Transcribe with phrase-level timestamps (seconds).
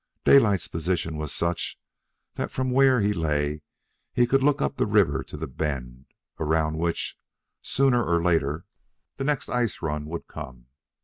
[0.25, 1.77] Daylight's position was such
[2.33, 3.61] that from where he lay
[4.11, 6.05] he could look up river to the bend,
[6.39, 7.19] around which,
[7.61, 8.65] sooner or later,
[9.17, 10.65] the next ice run would come.